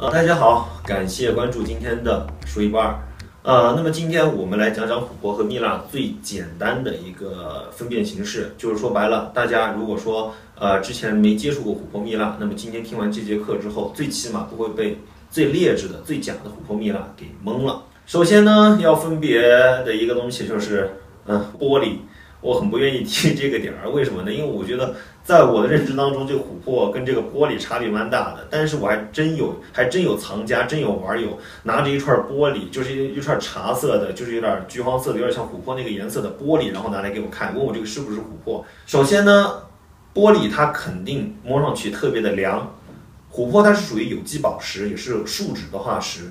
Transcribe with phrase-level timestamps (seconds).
[0.00, 2.96] 呃，大家好，感谢关注今天的说一不二。
[3.42, 14.96] 呃，那么今天我们来讲讲琥珀和蜜蜡最简单的一个分辨形式，就是说白了，大家如果说呃之前没接触过琥珀蜜蜡，那么今天听完这节课之后，最起码不会被
[15.32, 17.82] 最劣质的、最假的琥珀蜜蜡给蒙了。
[18.06, 20.88] 首先呢，要分别的一个东西就是
[21.26, 21.96] 嗯玻璃。
[22.40, 24.32] 我很不愿意提 这个点儿，为什么呢？
[24.32, 24.94] 因为我觉得
[25.24, 28.46] 在我的认知当中，这个琥珀跟这个玻璃差别蛮大的。
[28.48, 38.64] 但是我还真有，还真有藏家，真有玩友拿着一串玻璃，就是一一串茶色的，就是有点橘黄色的，有点像琥珀那个颜色的玻璃，然后拿来给我看，问我这个是不是琥珀。
[38.86, 39.62] 首先呢，
[40.14, 42.72] 玻璃它肯定摸上去特别的凉，
[43.32, 46.30] 琥珀它是属于有机宝石，也是树脂的化石。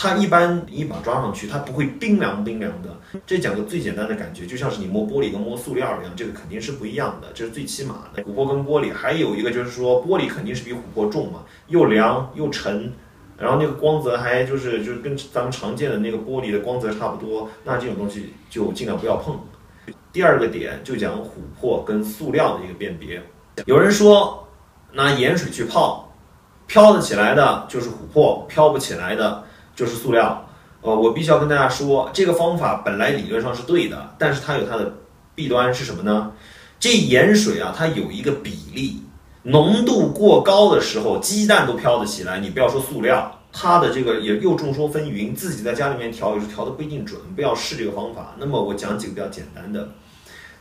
[0.00, 2.96] 它一般一把抓上去，它不会冰凉冰凉的。
[3.26, 8.22] 这讲个最简单的感觉，就像是你摸玻璃跟摸塑料一样，这个肯定是不一样的，这是最起码的。
[8.22, 12.92] 琥珀跟玻璃还有一个就是说，玻璃肯定是比琥珀重嘛，又凉又沉，
[13.36, 19.36] 然后那个光泽还就是就是跟咱们常见的那个玻璃的光泽差不多，那这种东西就尽量不要碰。
[20.12, 21.26] 第二个点就讲琥
[21.60, 23.20] 珀跟塑料的一个辨别。
[23.66, 24.46] 有人说
[24.92, 26.08] 拿盐水去泡，
[26.68, 29.42] 飘得起来的就是琥珀，飘不起来的。
[29.78, 30.44] 就是塑料，
[30.80, 34.92] 呃，我必须要跟大家说，这个方法本来理论上是对的，但是它有它的
[35.36, 36.32] 弊端是什么呢？
[36.80, 39.04] 这盐水啊，它有一个比例，
[39.44, 42.40] 浓度过高的时候，鸡蛋都飘得起来。
[42.40, 48.34] 你不要说塑料，它的这个也又众说纷纭，自己在家里面调也是调的不一定准，不要试这个方法。
[48.40, 49.90] 那么我讲几个比较简单的，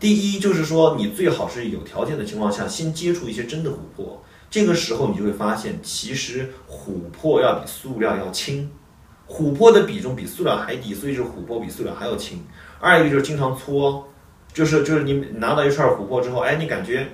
[0.00, 8.70] 第一就是说，你最好是有条件的情况下，先接触一些真的琥珀，这个时候你就会发现，其实琥珀要比塑料要轻。
[9.32, 12.44] 琥珀的比重比塑料还低，所以是琥珀比塑料还要轻。
[12.78, 14.06] 二一个就是经常搓，
[14.52, 17.08] 就是就是你拿到一串琥珀之后，哎，你感觉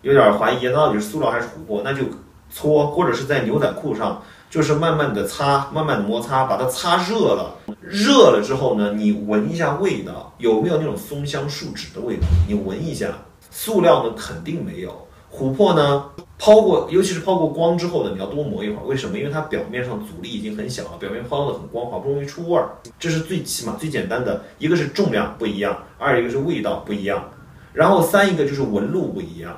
[0.00, 2.02] 有点怀疑，到底是塑料还是琥珀，那就
[2.50, 7.54] 搓，或者是在牛仔裤上，就是慢慢的擦，慢慢的摩擦，把它擦热了。
[7.80, 12.26] 热了之后呢，你闻一下味道，有没有那种松香树脂的味道？
[12.48, 13.08] 你闻一下，
[13.50, 15.06] 塑料呢肯定没有。
[15.32, 16.04] 琥珀呢，
[16.38, 18.84] 抛过，尤其是抛过光之后呢，你要多磨一会儿。
[18.84, 19.18] 为什么？
[19.18, 22.68] 因为它表面上阻力已经很小了，表面抛的很光滑，不容易出味儿。
[22.98, 27.30] 这是最起码最简单的，一个是重量不一样，二一个是味道不一样，
[27.72, 29.56] 然后三一个就是纹路不一样。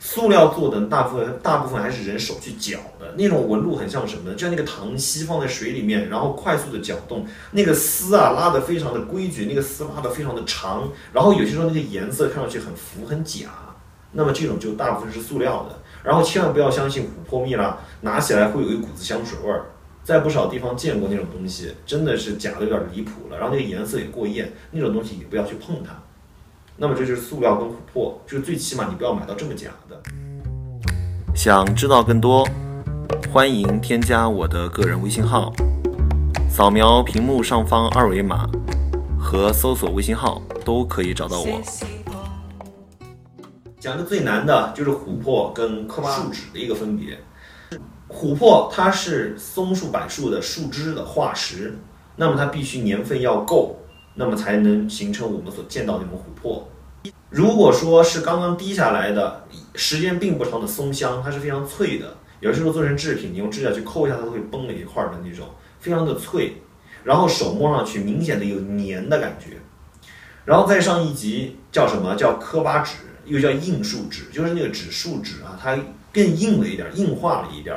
[0.00, 4.34] 塑料做的大部分大部分还是人手去搅的，那种纹路很像什么呢？
[4.34, 13.50] 就像那个糖稀放在水里面，然后快速的搅动，那个丝啊拉得非常的规矩，那个丝拉得非常的长，然后有些时候那个颜色看上去很浮很假。
[14.12, 19.66] 那么这种就大部分是塑料的，然后千万不要相信琥珀蜜蜡，拿起来会有一股子香水味儿，
[20.04, 25.92] 在不少地方见过那种东西，真的是假的有点离谱了，然后那个颜色也过艳，那种东西也不要去碰它。
[26.76, 30.00] 那么这就是塑料跟琥珀，就是最起码你不要买到这么假的。
[31.34, 32.46] 想知道更多，
[33.32, 35.52] 欢迎添加我的个人微信号，
[36.50, 38.46] 扫描屏幕上方二维码
[39.18, 41.60] 和搜索微信号都可以找到我。
[43.82, 47.18] 讲的最难的就是琥珀跟科巴树脂的一个分别。
[48.08, 51.76] 琥珀它是松树、柏树的树枝的化石，
[52.14, 53.76] 那么它必须年份要够，
[54.14, 56.68] 那么才能形成我们所见到那种琥珀。
[57.28, 59.42] 如果说是刚刚滴下来的，
[59.74, 65.48] 时间并不长的松香，它是非常脆的，有时候做成制品，你用指甲去抠一下，它都会崩了一块的那种，
[65.80, 66.62] 非常的脆，
[67.02, 69.56] 然后手摸上去明显的有黏的感觉。
[70.44, 72.92] 然后再上一级叫什么叫科巴脂？
[73.24, 75.78] 又叫硬树脂，就是那个纸树脂啊，它
[76.12, 77.76] 更硬了一点，硬化了一点，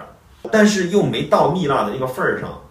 [0.52, 2.62] 但是又没到蜜蜡的那个份儿上。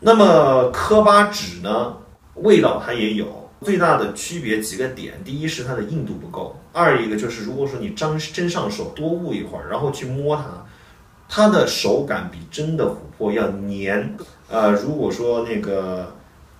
[0.00, 1.96] 那么科巴脂呢，
[2.34, 10.44] 味道它也有，最大的区别几个点：第一是它的硬度不够；二一个就是如果说你张真上手多捂一会儿，然后去摸它，
[11.28, 14.16] 它的手感比真的琥珀要黏。
[14.48, 16.12] 呃，如果说那个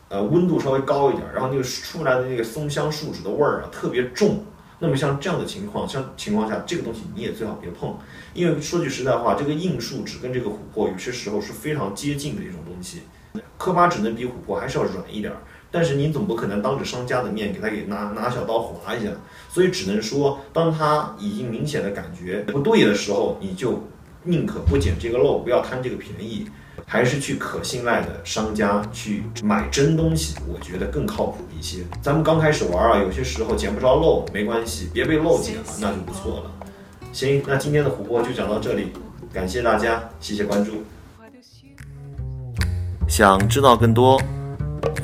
[0.08, 4.44] 呃温度稍微高一点，然后那个出来的那个松香树脂的味儿啊特别重。
[4.82, 7.96] 那么像这样的情况，像情况下，这个东西你也最好别碰，
[8.34, 13.02] 因为说句实在话，这个硬树脂跟这个琥珀有些时候是非常接近的一种东西。
[13.56, 15.32] 科巴只能比琥珀还是要软一点，
[15.70, 19.12] 但是你总不可能当着商家的面给他给拿拿小刀划一下，
[19.48, 23.84] 所以只能说，当他已经明显的感觉不对的时候，你就
[24.24, 26.48] 宁可不捡这个漏，不要贪这个便宜。
[26.86, 31.84] 还是去可信赖的商家去买真东西，我觉得更靠谱一些。
[32.00, 36.50] 咱们刚开始玩啊，有些时候捡不着漏没关系，别被漏捡了，那就不错了。
[37.12, 38.92] 行，那今天的琥珀就讲到这里，
[39.32, 40.82] 感谢大家，谢谢关注。
[43.08, 44.20] 想知道更多，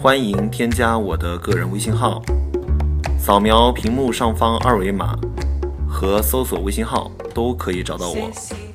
[0.00, 2.22] 欢迎添加我的个人微信号，
[3.18, 5.14] 扫描屏幕上方二维码
[5.86, 8.67] 和搜索微信号都可以找到我。